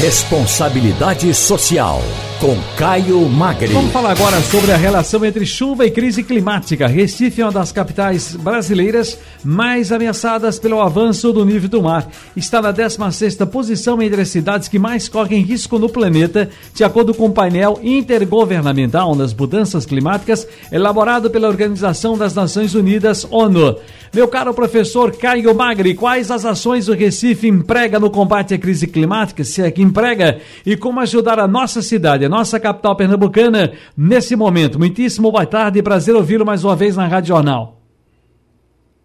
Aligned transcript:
Responsabilidade 0.00 1.32
Social, 1.32 2.02
com 2.40 2.56
Caio 2.76 3.28
Magri. 3.28 3.72
Vamos 3.72 3.92
falar 3.92 4.10
agora 4.10 4.40
sobre 4.42 4.70
a 4.72 4.76
relação 4.76 5.24
entre 5.24 5.46
chuva 5.46 5.86
e 5.86 5.90
crise 5.90 6.22
climática. 6.22 6.86
Recife 6.86 7.40
é 7.40 7.44
uma 7.44 7.52
das 7.52 7.72
capitais 7.72 8.36
brasileiras 8.36 9.18
mais 9.42 9.90
ameaçadas 9.90 10.58
pelo 10.58 10.80
avanço 10.80 11.32
do 11.32 11.44
nível 11.44 11.68
do 11.68 11.82
mar. 11.82 12.06
Está 12.36 12.60
na 12.60 12.72
16ª 12.72 13.46
posição 13.46 14.02
entre 14.02 14.20
as 14.20 14.28
cidades 14.28 14.68
que 14.68 14.78
mais 14.78 15.08
correm 15.08 15.42
risco 15.42 15.78
no 15.78 15.88
planeta, 15.88 16.50
de 16.74 16.84
acordo 16.84 17.14
com 17.14 17.26
o 17.26 17.32
painel 17.32 17.80
intergovernamental 17.82 19.14
das 19.14 19.32
mudanças 19.32 19.86
climáticas, 19.86 20.46
elaborado 20.70 21.30
pela 21.30 21.48
Organização 21.48 22.18
das 22.18 22.34
Nações 22.34 22.74
Unidas, 22.74 23.26
ONU. 23.30 23.76
Meu 24.12 24.28
caro 24.28 24.54
professor 24.54 25.14
Caio 25.16 25.54
Magri, 25.54 25.94
quais 25.94 26.30
as 26.30 26.44
ações 26.44 26.88
o 26.88 26.94
Recife 26.94 27.48
emprega 27.48 27.98
no 28.00 28.10
combate 28.10 28.54
à 28.54 28.58
crise 28.58 28.86
climática, 28.86 29.44
se 29.44 29.62
é 29.62 29.70
que 29.70 29.82
emprega, 29.82 30.38
e 30.64 30.76
como 30.76 31.00
ajudar 31.00 31.38
a 31.38 31.46
nossa 31.46 31.82
cidade, 31.82 32.25
nossa 32.28 32.58
capital 32.60 32.96
pernambucana, 32.96 33.72
nesse 33.96 34.36
momento? 34.36 34.78
Muitíssimo 34.78 35.30
boa 35.30 35.46
tarde, 35.46 35.82
prazer 35.82 36.14
ouvi-lo 36.14 36.44
mais 36.44 36.64
uma 36.64 36.76
vez 36.76 36.96
na 36.96 37.06
Rádio 37.06 37.28
Jornal. 37.28 37.80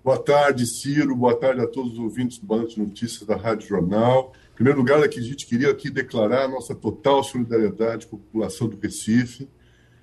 Boa 0.03 0.17
tarde, 0.17 0.65
Ciro. 0.65 1.15
Boa 1.15 1.35
tarde 1.35 1.61
a 1.61 1.67
todos 1.67 1.93
os 1.93 1.99
ouvintes 1.99 2.39
do 2.39 2.45
Banco 2.47 2.69
de 2.69 2.79
Notícias 2.79 3.21
da 3.21 3.35
Rádio 3.35 3.67
Jornal. 3.67 4.33
Em 4.51 4.55
primeiro 4.55 4.79
lugar, 4.79 5.03
aqui, 5.03 5.19
a 5.19 5.23
gente 5.23 5.45
queria 5.45 5.69
aqui 5.69 5.91
declarar 5.91 6.47
nossa 6.47 6.73
total 6.73 7.23
solidariedade 7.23 8.07
com 8.07 8.15
a 8.15 8.19
população 8.19 8.67
do 8.67 8.79
Recife 8.79 9.47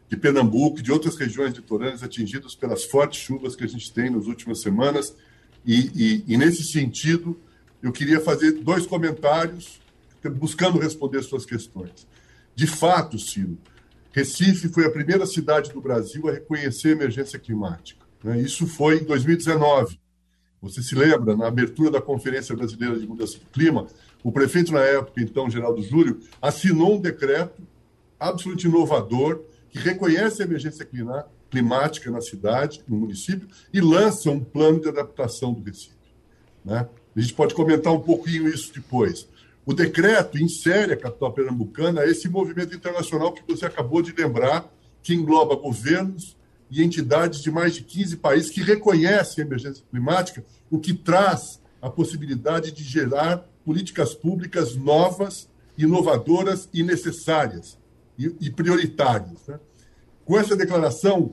de 0.08 0.16
Pernambuco 0.16 0.78
e 0.78 0.82
de 0.82 0.90
outras 0.90 1.16
regiões 1.16 1.52
litorâneas 1.54 2.02
atingidas 2.02 2.54
pelas 2.54 2.84
fortes 2.84 3.20
chuvas 3.20 3.54
que 3.54 3.64
a 3.64 3.66
gente 3.66 3.92
tem 3.92 4.08
nas 4.08 4.26
últimas 4.26 4.60
semanas. 4.60 5.14
E, 5.66 5.90
e, 5.94 6.24
e 6.26 6.36
nesse 6.36 6.64
sentido, 6.64 7.38
eu 7.82 7.92
queria 7.92 8.20
fazer 8.20 8.52
dois 8.52 8.86
comentários 8.86 9.80
buscando 10.36 10.78
responder 10.78 11.22
suas 11.22 11.44
questões. 11.44 12.06
De 12.58 12.66
fato, 12.66 13.20
Ciro, 13.20 13.56
Recife 14.10 14.68
foi 14.68 14.84
a 14.84 14.90
primeira 14.90 15.24
cidade 15.26 15.72
do 15.72 15.80
Brasil 15.80 16.28
a 16.28 16.32
reconhecer 16.32 16.88
a 16.88 16.90
emergência 16.90 17.38
climática. 17.38 18.04
Né? 18.24 18.40
Isso 18.40 18.66
foi 18.66 18.98
em 18.98 19.04
2019. 19.04 20.00
Você 20.60 20.82
se 20.82 20.96
lembra, 20.96 21.36
na 21.36 21.46
abertura 21.46 21.88
da 21.88 22.02
Conferência 22.02 22.56
Brasileira 22.56 22.98
de 22.98 23.06
Mudança 23.06 23.38
do 23.38 23.46
Clima, 23.52 23.86
o 24.24 24.32
prefeito 24.32 24.72
na 24.72 24.80
época, 24.80 25.22
então, 25.22 25.48
Geraldo 25.48 25.80
Júlio, 25.82 26.18
assinou 26.42 26.96
um 26.96 27.00
decreto 27.00 27.62
absolutamente 28.18 28.66
inovador 28.66 29.40
que 29.70 29.78
reconhece 29.78 30.42
a 30.42 30.44
emergência 30.44 30.84
climática 31.48 32.10
na 32.10 32.20
cidade, 32.20 32.82
no 32.88 32.96
município, 32.96 33.46
e 33.72 33.80
lança 33.80 34.32
um 34.32 34.40
plano 34.42 34.80
de 34.80 34.88
adaptação 34.88 35.52
do 35.52 35.62
Recife. 35.62 35.94
Né? 36.64 36.88
A 37.14 37.20
gente 37.20 37.34
pode 37.34 37.54
comentar 37.54 37.92
um 37.92 38.00
pouquinho 38.00 38.48
isso 38.48 38.74
depois. 38.74 39.28
O 39.68 39.74
decreto 39.74 40.38
insere 40.38 40.94
a 40.94 40.96
capital 40.96 41.30
pernambucana 41.30 42.00
a 42.00 42.06
esse 42.06 42.26
movimento 42.26 42.74
internacional 42.74 43.34
que 43.34 43.42
você 43.46 43.66
acabou 43.66 44.00
de 44.00 44.14
lembrar, 44.16 44.66
que 45.02 45.12
engloba 45.12 45.54
governos 45.56 46.34
e 46.70 46.82
entidades 46.82 47.42
de 47.42 47.50
mais 47.50 47.74
de 47.74 47.82
15 47.82 48.16
países 48.16 48.50
que 48.50 48.62
reconhecem 48.62 49.44
a 49.44 49.46
emergência 49.46 49.84
climática, 49.90 50.42
o 50.70 50.78
que 50.78 50.94
traz 50.94 51.60
a 51.82 51.90
possibilidade 51.90 52.72
de 52.72 52.82
gerar 52.82 53.46
políticas 53.62 54.14
públicas 54.14 54.74
novas, 54.74 55.50
inovadoras 55.76 56.66
e 56.72 56.82
necessárias 56.82 57.76
e, 58.18 58.34
e 58.40 58.50
prioritários. 58.50 59.46
Né? 59.46 59.60
Com 60.24 60.38
essa 60.38 60.56
declaração, 60.56 61.32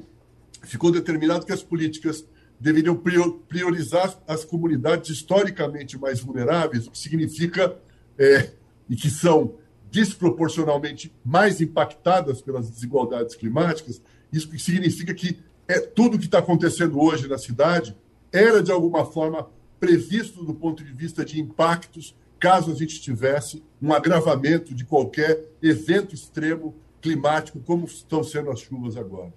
ficou 0.61 0.91
determinado 0.91 1.45
que 1.45 1.53
as 1.53 1.63
políticas 1.63 2.25
deveriam 2.59 3.01
priorizar 3.47 4.21
as 4.27 4.43
comunidades 4.43 5.09
historicamente 5.09 5.97
mais 5.97 6.19
vulneráveis, 6.19 6.85
o 6.85 6.91
que 6.91 6.97
significa 6.99 7.79
é, 8.17 8.51
e 8.89 8.95
que 8.95 9.09
são 9.09 9.55
desproporcionalmente 9.91 11.13
mais 11.23 11.61
impactadas 11.61 12.41
pelas 12.41 12.69
desigualdades 12.69 13.35
climáticas. 13.35 14.01
Isso 14.31 14.49
significa 14.59 15.13
que 15.13 15.39
é 15.67 15.79
tudo 15.79 16.19
que 16.19 16.25
está 16.25 16.39
acontecendo 16.39 16.99
hoje 16.99 17.27
na 17.27 17.37
cidade 17.37 17.95
era 18.31 18.61
de 18.61 18.71
alguma 18.71 19.05
forma 19.05 19.47
previsto 19.79 20.43
do 20.43 20.53
ponto 20.53 20.83
de 20.83 20.91
vista 20.91 21.23
de 21.23 21.39
impactos 21.39 22.15
caso 22.39 22.71
a 22.71 22.75
gente 22.75 23.01
tivesse 23.01 23.63
um 23.81 23.93
agravamento 23.93 24.75
de 24.75 24.85
qualquer 24.85 25.45
evento 25.61 26.13
extremo 26.13 26.75
climático, 27.01 27.59
como 27.59 27.85
estão 27.85 28.23
sendo 28.23 28.51
as 28.51 28.59
chuvas 28.59 28.97
agora. 28.97 29.33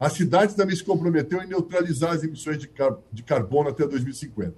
A 0.00 0.08
cidade 0.08 0.54
também 0.54 0.74
se 0.74 0.84
comprometeu 0.84 1.42
em 1.42 1.46
neutralizar 1.46 2.12
as 2.12 2.22
emissões 2.22 2.58
de, 2.58 2.68
car 2.68 2.96
de 3.12 3.22
carbono 3.22 3.68
até 3.68 3.86
2050. 3.86 4.54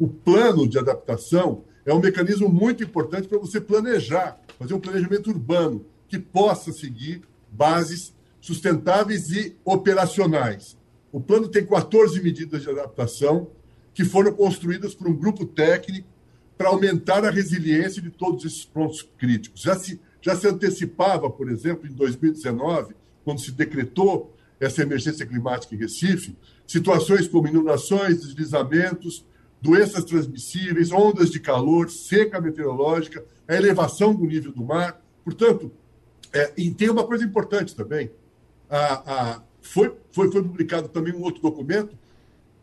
O 0.00 0.08
plano 0.08 0.66
de 0.66 0.78
adaptação 0.78 1.62
é 1.84 1.92
um 1.92 2.00
mecanismo 2.00 2.48
muito 2.48 2.82
importante 2.82 3.28
para 3.28 3.38
você 3.38 3.60
planejar, 3.60 4.40
fazer 4.58 4.72
um 4.72 4.80
planejamento 4.80 5.28
urbano 5.28 5.84
que 6.08 6.18
possa 6.18 6.72
seguir 6.72 7.20
bases 7.52 8.14
sustentáveis 8.40 9.30
e 9.30 9.54
operacionais. 9.62 10.74
O 11.12 11.20
plano 11.20 11.48
tem 11.48 11.66
14 11.66 12.18
medidas 12.22 12.62
de 12.62 12.70
adaptação 12.70 13.50
que 13.92 14.02
foram 14.02 14.32
construídas 14.32 14.94
por 14.94 15.06
um 15.06 15.14
grupo 15.14 15.44
técnico 15.44 16.08
para 16.56 16.68
aumentar 16.68 17.22
a 17.26 17.30
resiliência 17.30 18.00
de 18.00 18.08
todos 18.08 18.46
esses 18.46 18.64
pontos 18.64 19.06
críticos. 19.18 19.60
Já 19.60 19.74
se, 19.74 20.00
já 20.22 20.34
se 20.34 20.48
antecipava, 20.48 21.28
por 21.28 21.50
exemplo, 21.50 21.86
em 21.86 21.92
2019, 21.92 22.94
quando 23.22 23.42
se 23.42 23.52
decretou 23.52 24.34
essa 24.58 24.80
emergência 24.80 25.26
climática 25.26 25.74
em 25.74 25.78
Recife, 25.78 26.34
situações 26.66 27.28
como 27.28 27.48
inundações, 27.48 28.22
deslizamentos, 28.22 29.26
doenças 29.60 30.04
transmissíveis, 30.04 30.90
ondas 30.90 31.30
de 31.30 31.38
calor, 31.38 31.90
seca 31.90 32.40
meteorológica, 32.40 33.24
a 33.46 33.54
elevação 33.54 34.14
do 34.14 34.24
nível 34.24 34.52
do 34.52 34.64
mar. 34.64 35.00
Portanto, 35.24 35.70
é, 36.32 36.52
e 36.56 36.70
tem 36.70 36.88
uma 36.88 37.04
coisa 37.04 37.24
importante 37.24 37.74
também. 37.74 38.10
A, 38.68 39.12
a, 39.12 39.42
foi, 39.60 39.94
foi, 40.12 40.30
foi 40.30 40.42
publicado 40.42 40.88
também 40.88 41.12
um 41.12 41.22
outro 41.22 41.42
documento 41.42 41.98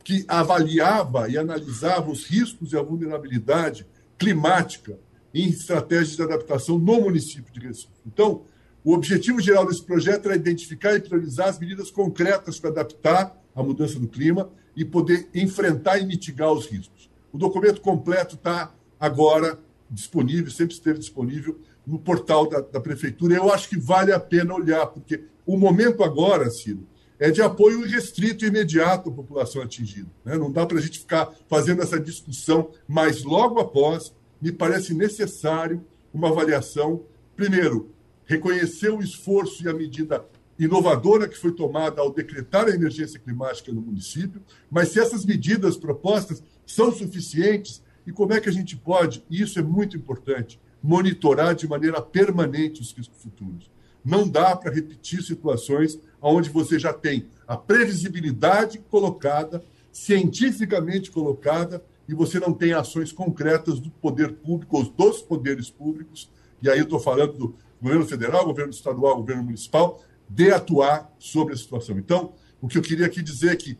que 0.03 0.23
avaliava 0.27 1.29
e 1.29 1.37
analisava 1.37 2.09
os 2.09 2.25
riscos 2.25 2.71
e 2.71 2.77
a 2.77 2.81
vulnerabilidade 2.81 3.85
climática 4.17 4.97
em 5.33 5.49
estratégias 5.49 6.15
de 6.15 6.23
adaptação 6.23 6.79
no 6.79 7.01
município 7.01 7.53
de 7.53 7.59
Recife. 7.59 7.91
Então, 8.05 8.43
o 8.83 8.93
objetivo 8.93 9.41
geral 9.41 9.67
desse 9.67 9.83
projeto 9.83 10.27
era 10.27 10.35
identificar 10.35 10.95
e 10.95 11.01
priorizar 11.01 11.49
as 11.49 11.59
medidas 11.59 11.91
concretas 11.91 12.57
para 12.57 12.69
adaptar 12.69 13.37
à 13.57 13.63
mudança 13.63 13.99
do 13.99 14.07
clima 14.07 14.51
e 14.75 14.85
poder 14.85 15.27
enfrentar 15.33 15.97
e 15.97 16.05
mitigar 16.05 16.53
os 16.53 16.67
riscos. 16.67 17.09
O 17.33 17.37
documento 17.37 17.81
completo 17.81 18.35
está 18.35 18.71
agora 18.99 19.59
disponível, 19.89 20.51
sempre 20.51 20.75
esteve 20.75 20.99
disponível 20.99 21.59
no 21.85 21.97
portal 21.97 22.47
da, 22.47 22.61
da 22.61 22.79
Prefeitura. 22.79 23.33
Eu 23.33 23.51
acho 23.51 23.67
que 23.67 23.79
vale 23.79 24.13
a 24.13 24.19
pena 24.19 24.53
olhar, 24.53 24.85
porque 24.85 25.23
o 25.43 25.57
momento 25.57 26.03
agora, 26.03 26.51
Ciro, 26.51 26.85
é 27.17 27.31
de 27.31 27.41
apoio 27.41 27.83
restrito 27.87 28.45
e 28.45 28.49
imediato 28.49 29.09
à 29.09 29.13
população 29.13 29.63
atingida. 29.63 30.09
Né? 30.23 30.37
Não 30.37 30.51
dá 30.51 30.63
para 30.63 30.77
a 30.77 30.81
gente 30.81 30.99
ficar 30.99 31.33
fazendo 31.49 31.81
essa 31.81 31.99
discussão, 31.99 32.69
mas 32.87 33.23
logo 33.23 33.59
após, 33.59 34.13
me 34.39 34.51
parece 34.51 34.93
necessário 34.93 35.83
uma 36.13 36.29
avaliação. 36.29 37.01
Primeiro, 37.35 37.89
reconhecer 38.25 38.89
o 38.89 39.01
esforço 39.01 39.63
e 39.63 39.69
a 39.69 39.73
medida 39.73 40.23
inovadora 40.59 41.27
que 41.27 41.37
foi 41.37 41.51
tomada 41.51 42.01
ao 42.01 42.11
decretar 42.11 42.65
a 42.67 42.75
emergência 42.75 43.19
climática 43.19 43.71
no 43.71 43.81
município, 43.81 44.41
mas 44.69 44.89
se 44.89 44.99
essas 44.99 45.25
medidas 45.25 45.77
propostas 45.77 46.43
são 46.65 46.91
suficientes 46.91 47.83
e 48.05 48.11
como 48.11 48.33
é 48.33 48.39
que 48.39 48.49
a 48.49 48.51
gente 48.51 48.75
pode, 48.75 49.23
e 49.29 49.41
isso 49.41 49.59
é 49.59 49.61
muito 49.61 49.95
importante, 49.95 50.59
monitorar 50.81 51.53
de 51.55 51.67
maneira 51.67 52.01
permanente 52.01 52.81
os 52.81 52.91
riscos 52.91 53.21
futuros. 53.21 53.69
Não 54.03 54.27
dá 54.27 54.55
para 54.55 54.73
repetir 54.73 55.21
situações 55.21 55.99
onde 56.21 56.49
você 56.49 56.79
já 56.79 56.93
tem 56.93 57.27
a 57.47 57.57
previsibilidade 57.57 58.79
colocada, 58.89 59.63
cientificamente 59.91 61.11
colocada, 61.11 61.83
e 62.07 62.13
você 62.13 62.39
não 62.39 62.53
tem 62.53 62.71
ações 62.71 63.11
concretas 63.11 63.79
do 63.79 63.89
poder 63.89 64.33
público, 64.33 64.77
ou 64.77 64.83
dos 64.83 65.21
poderes 65.21 65.69
públicos, 65.69 66.29
e 66.61 66.69
aí 66.69 66.79
eu 66.79 66.85
estou 66.85 66.99
falando 66.99 67.33
do 67.33 67.55
governo 67.81 68.05
federal, 68.05 68.45
governo 68.45 68.71
estadual, 68.71 69.17
governo 69.17 69.43
municipal, 69.43 70.01
de 70.29 70.51
atuar 70.51 71.13
sobre 71.19 71.53
a 71.53 71.57
situação. 71.57 71.97
Então, 71.97 72.33
o 72.61 72.67
que 72.67 72.77
eu 72.77 72.81
queria 72.81 73.05
aqui 73.05 73.21
dizer 73.21 73.51
é 73.51 73.55
que, 73.55 73.77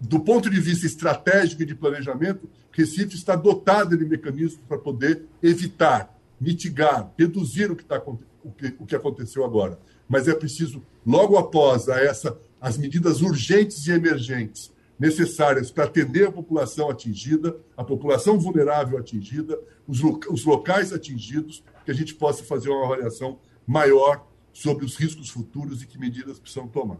do 0.00 0.20
ponto 0.20 0.50
de 0.50 0.60
vista 0.60 0.86
estratégico 0.86 1.62
e 1.62 1.66
de 1.66 1.74
planejamento, 1.74 2.48
Recife 2.72 3.14
está 3.14 3.36
dotado 3.36 3.96
de 3.96 4.04
mecanismos 4.04 4.60
para 4.68 4.78
poder 4.78 5.24
evitar, 5.42 6.12
mitigar, 6.40 7.12
reduzir 7.16 7.70
o 7.70 7.76
que, 7.76 7.82
está, 7.82 8.02
o 8.42 8.50
que, 8.50 8.74
o 8.78 8.86
que 8.86 8.96
aconteceu 8.96 9.44
agora. 9.44 9.78
Mas 10.08 10.26
é 10.28 10.34
preciso, 10.34 10.82
logo 11.06 11.38
após 11.38 11.88
a 11.88 12.00
essa, 12.00 12.36
as 12.60 12.76
medidas 12.76 13.22
urgentes 13.22 13.86
e 13.86 13.92
emergentes 13.92 14.72
necessárias 14.98 15.70
para 15.70 15.84
atender 15.84 16.28
a 16.28 16.32
população 16.32 16.90
atingida, 16.90 17.56
a 17.76 17.84
população 17.84 18.38
vulnerável 18.38 18.98
atingida, 18.98 19.58
os 19.86 20.44
locais 20.44 20.92
atingidos, 20.92 21.62
que 21.84 21.90
a 21.90 21.94
gente 21.94 22.14
possa 22.14 22.42
fazer 22.44 22.70
uma 22.70 22.86
avaliação 22.86 23.38
maior 23.66 24.26
sobre 24.54 24.86
os 24.86 24.96
riscos 24.96 25.28
futuros 25.28 25.82
e 25.82 25.86
que 25.86 25.98
medidas 25.98 26.38
precisam 26.38 26.66
tomar. 26.66 26.98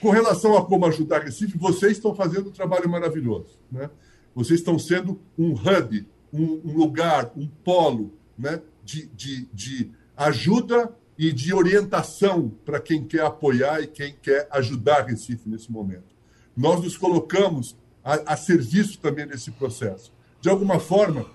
Com 0.00 0.10
relação 0.10 0.56
a 0.56 0.64
como 0.64 0.86
ajudar 0.86 1.20
Recife, 1.20 1.56
vocês 1.58 1.92
estão 1.92 2.14
fazendo 2.14 2.48
um 2.48 2.52
trabalho 2.52 2.88
maravilhoso. 2.88 3.58
Né? 3.70 3.88
Vocês 4.34 4.58
estão 4.60 4.78
sendo 4.78 5.20
um 5.38 5.52
hub, 5.52 6.06
um, 6.32 6.60
um 6.64 6.76
lugar, 6.76 7.30
um 7.36 7.46
polo 7.46 8.12
né, 8.36 8.60
de, 8.82 9.06
de, 9.08 9.46
de 9.52 9.90
ajuda 10.16 10.96
e 11.18 11.30
de 11.30 11.52
orientação 11.52 12.50
para 12.64 12.80
quem 12.80 13.04
quer 13.04 13.24
apoiar 13.24 13.82
e 13.82 13.86
quem 13.86 14.16
quer 14.20 14.48
ajudar 14.50 15.06
Recife 15.06 15.48
nesse 15.48 15.70
momento. 15.70 16.14
Nós 16.56 16.82
nos 16.82 16.96
colocamos 16.96 17.76
a, 18.02 18.32
a 18.32 18.36
serviço 18.36 18.98
também 18.98 19.26
desse 19.26 19.50
processo. 19.50 20.12
De 20.40 20.48
alguma 20.48 20.80
forma, 20.80 21.26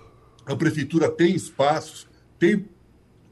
a 0.44 0.56
prefeitura 0.56 1.10
tem 1.10 1.34
espaços, 1.34 2.08
tem, 2.38 2.66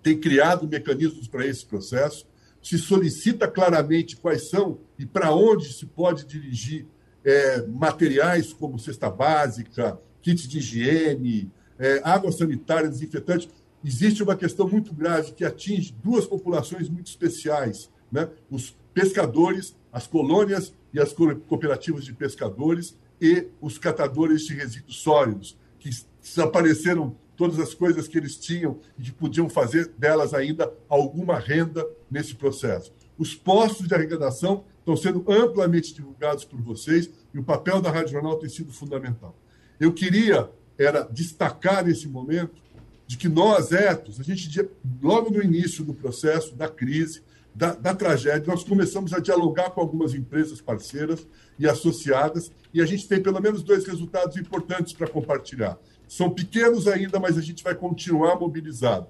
tem 0.06 0.16
criado 0.16 0.68
mecanismos 0.68 1.26
para 1.26 1.44
esse 1.44 1.66
processo, 1.66 2.24
se 2.62 2.78
solicita 2.78 3.48
claramente 3.48 4.16
quais 4.16 4.48
são 4.48 4.78
e 4.96 5.04
para 5.04 5.34
onde 5.34 5.72
se 5.72 5.84
pode 5.84 6.24
dirigir 6.24 6.86
é, 7.24 7.66
materiais 7.66 8.52
como 8.52 8.78
cesta 8.78 9.10
básica, 9.10 9.98
kits 10.22 10.46
de 10.46 10.58
higiene, 10.58 11.50
é, 11.76 12.00
água 12.04 12.30
sanitária, 12.30 12.88
desinfetante. 12.88 13.50
Existe 13.84 14.22
uma 14.22 14.36
questão 14.36 14.68
muito 14.68 14.94
grave 14.94 15.32
que 15.32 15.44
atinge 15.44 15.92
duas 16.00 16.24
populações 16.24 16.88
muito 16.88 17.08
especiais: 17.08 17.90
né? 18.12 18.28
os 18.48 18.76
pescadores, 18.94 19.74
as 19.92 20.06
colônias 20.06 20.72
e 20.94 21.00
as 21.00 21.12
cooperativas 21.12 22.04
de 22.04 22.12
pescadores 22.12 22.96
e 23.20 23.48
os 23.60 23.76
catadores 23.76 24.42
de 24.42 24.54
resíduos 24.54 24.98
sólidos, 24.98 25.58
que 25.80 25.90
desapareceram 26.22 27.16
todas 27.36 27.58
as 27.58 27.74
coisas 27.74 28.08
que 28.08 28.16
eles 28.16 28.36
tinham 28.36 28.78
e 28.98 29.02
que 29.02 29.12
podiam 29.12 29.48
fazer 29.48 29.88
delas 29.98 30.32
ainda 30.32 30.72
alguma 30.88 31.38
renda 31.38 31.86
nesse 32.10 32.34
processo. 32.34 32.92
Os 33.18 33.34
postos 33.34 33.86
de 33.86 33.94
arrecadação 33.94 34.64
estão 34.78 34.96
sendo 34.96 35.24
amplamente 35.30 35.94
divulgados 35.94 36.44
por 36.44 36.60
vocês 36.60 37.10
e 37.32 37.38
o 37.38 37.44
papel 37.44 37.80
da 37.80 37.90
Rádio 37.90 38.12
Jornal 38.12 38.36
tem 38.38 38.48
sido 38.48 38.72
fundamental. 38.72 39.36
Eu 39.78 39.92
queria 39.92 40.50
era 40.78 41.02
destacar 41.02 41.84
nesse 41.84 42.06
momento 42.06 42.62
de 43.06 43.16
que 43.16 43.28
nós, 43.28 43.72
etos, 43.72 44.20
a 44.20 44.22
gente 44.22 44.68
logo 45.00 45.30
no 45.30 45.42
início 45.42 45.84
do 45.84 45.94
processo 45.94 46.54
da 46.54 46.68
crise, 46.68 47.22
da, 47.56 47.72
da, 47.74 47.94
tragédia, 47.94 48.46
nós 48.46 48.62
começamos 48.62 49.14
a 49.14 49.18
dialogar 49.18 49.70
com 49.70 49.80
algumas 49.80 50.12
empresas 50.12 50.60
parceiras 50.60 51.26
e 51.58 51.66
associadas, 51.66 52.52
e 52.72 52.82
a 52.82 52.84
gente 52.84 53.08
tem 53.08 53.22
pelo 53.22 53.40
menos 53.40 53.62
dois 53.62 53.86
resultados 53.86 54.36
importantes 54.36 54.92
para 54.92 55.08
compartilhar. 55.08 55.78
São 56.06 56.28
pequenos 56.28 56.86
ainda, 56.86 57.18
mas 57.18 57.38
a 57.38 57.40
gente 57.40 57.64
vai 57.64 57.74
continuar 57.74 58.38
mobilizado. 58.38 59.06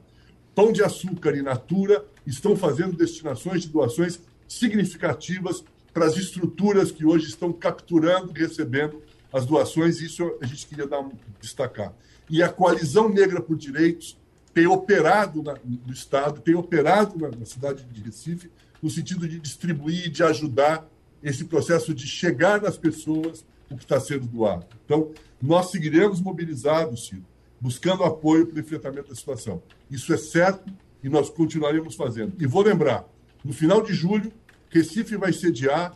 Pão 0.55 0.71
de 0.71 0.81
Açúcar 0.81 1.35
e 1.37 1.43
Natura 1.43 2.07
estão 2.25 2.55
fazendo 2.55 2.97
destinações 2.97 3.63
de 3.63 3.69
doações 3.69 4.21
significativas 4.47 5.65
para 5.93 6.07
as 6.07 6.17
estruturas 6.17 6.93
que 6.93 7.05
hoje 7.05 7.27
estão 7.27 7.53
capturando 7.53 8.31
e 8.33 8.39
recebendo 8.39 9.03
as 9.33 9.45
doações, 9.45 10.01
isso 10.01 10.23
a 10.41 10.47
gente 10.47 10.69
queria 10.69 10.87
dar, 10.87 11.05
destacar. 11.41 11.93
E 12.31 12.45
a 12.45 12.49
Coalizão 12.49 13.09
Negra 13.09 13.41
por 13.41 13.57
Direitos 13.57 14.17
tem 14.57 14.67
operado 14.67 15.43
na, 15.43 15.55
no 15.63 15.93
Estado, 15.93 16.41
tem 16.41 16.55
operado 16.55 17.19
na, 17.19 17.29
na 17.29 17.45
cidade 17.45 17.85
de 17.85 18.01
Recife, 18.01 18.51
no 18.83 18.89
sentido 18.89 19.29
de 19.29 19.39
distribuir, 19.39 20.09
de 20.11 20.23
ajudar 20.23 20.89
esse 21.23 21.45
processo 21.45 21.93
de 21.93 22.07
chegar 22.07 22.63
nas 22.63 22.79
pessoas 22.79 23.45
o 23.71 23.77
que 23.77 23.83
está 23.83 24.01
sendo 24.01 24.27
doado. 24.27 24.65
Então, 24.87 25.11
nós 25.43 25.71
seguiremos 25.71 26.23
mobilizados, 26.23 27.07
Ciro, 27.07 27.23
buscando 27.61 28.03
apoio 28.03 28.47
para 28.47 28.57
o 28.57 28.61
enfrentamento 28.61 29.11
da 29.11 29.15
situação. 29.15 29.63
Isso 29.91 30.11
é 30.15 30.17
certo 30.17 30.73
e 31.05 31.11
nós 31.11 31.29
continuaremos 31.29 31.95
fazendo. 31.95 32.33
E 32.43 32.47
vou 32.47 32.63
lembrar, 32.63 33.05
no 33.45 33.53
final 33.53 33.83
de 33.83 33.93
julho, 33.93 34.33
Recife 34.71 35.19
vai 35.19 35.35
sediar 35.35 35.95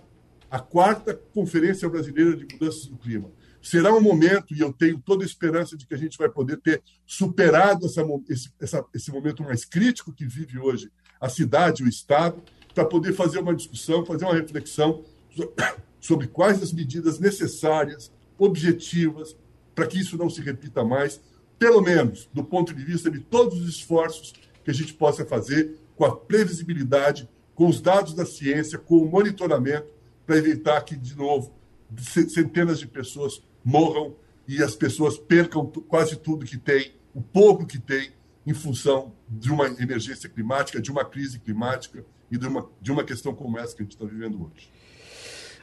a 0.51 0.59
quarta 0.59 1.19
Conferência 1.33 1.89
Brasileira 1.89 2.37
de 2.37 2.45
Mudanças 2.53 2.85
do 2.85 2.99
Clima. 2.99 3.31
Será 3.63 3.95
um 3.95 4.01
momento, 4.01 4.55
e 4.55 4.61
eu 4.61 4.73
tenho 4.73 4.99
toda 4.99 5.23
a 5.23 5.27
esperança 5.27 5.77
de 5.77 5.87
que 5.87 5.95
a 5.95 5.99
gente 5.99 6.17
vai 6.17 6.29
poder 6.29 6.57
ter 6.59 6.83
superado 7.07 7.87
essa, 7.87 8.03
esse, 8.29 8.51
essa, 8.59 8.85
esse 8.95 9.11
momento 9.11 9.43
mais 9.43 9.65
crítico 9.65 10.13
que 10.13 10.25
vive 10.25 10.59
hoje 10.59 10.91
a 11.21 11.29
cidade, 11.29 11.83
o 11.83 11.89
Estado, 11.89 12.43
para 12.75 12.85
poder 12.85 13.13
fazer 13.13 13.39
uma 13.39 13.55
discussão, 13.55 14.07
fazer 14.07 14.25
uma 14.25 14.35
reflexão 14.35 15.05
sobre 16.01 16.27
quais 16.27 16.63
as 16.63 16.73
medidas 16.73 17.19
necessárias, 17.19 18.11
objetivas, 18.39 19.37
para 19.75 19.87
que 19.87 20.01
isso 20.01 20.17
não 20.17 20.31
se 20.31 20.41
repita 20.41 20.83
mais, 20.83 21.21
pelo 21.59 21.83
menos 21.83 22.29
do 22.33 22.43
ponto 22.43 22.73
de 22.73 22.83
vista 22.83 23.11
de 23.11 23.21
todos 23.21 23.61
os 23.61 23.69
esforços 23.69 24.33
que 24.65 24.71
a 24.71 24.75
gente 24.75 24.95
possa 24.95 25.27
fazer 25.27 25.79
com 25.95 26.07
a 26.07 26.17
previsibilidade, 26.17 27.29
com 27.55 27.69
os 27.69 27.81
dados 27.83 28.15
da 28.15 28.25
ciência, 28.25 28.79
com 28.79 28.97
o 28.97 29.07
monitoramento, 29.07 29.89
para 30.27 30.39
evitar 30.39 30.81
que, 30.83 30.97
de 30.97 31.15
novo, 31.15 31.53
centenas 31.99 32.79
de 32.79 32.87
pessoas 32.87 33.43
morram 33.65 34.15
e 34.47 34.63
as 34.63 34.75
pessoas 34.75 35.19
percam 35.19 35.67
quase 35.89 36.17
tudo 36.17 36.45
que 36.45 36.59
têm, 36.59 36.93
o 37.15 37.21
pouco 37.21 37.67
que 37.67 37.79
têm, 37.79 38.11
em 38.47 38.55
função 38.55 39.13
de 39.29 39.51
uma 39.51 39.67
emergência 39.67 40.29
climática, 40.29 40.81
de 40.81 40.91
uma 40.91 41.05
crise 41.05 41.39
climática 41.39 42.05
e 42.31 42.39
de 42.39 42.47
uma, 42.47 42.67
de 42.81 42.91
uma 42.91 43.05
questão 43.05 43.35
como 43.35 43.59
essa 43.59 43.77
que 43.77 43.83
a 43.83 43.85
gente 43.85 43.93
está 43.93 44.05
vivendo 44.05 44.43
hoje. 44.43 44.71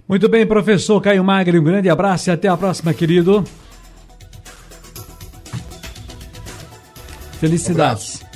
Muito 0.08 0.30
bem, 0.30 0.46
professor 0.48 1.02
Caio 1.02 1.24
Magri, 1.24 1.60
um 1.60 1.64
grande 1.64 1.90
abraço 1.90 2.30
e 2.30 2.32
até 2.32 2.48
a 2.48 2.56
próxima, 2.56 2.94
querido. 2.94 3.44
Felicidades. 7.40 8.22
Um 8.22 8.27